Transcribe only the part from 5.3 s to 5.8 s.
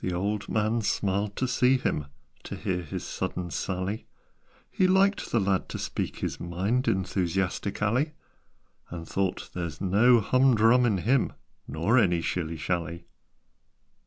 the lad to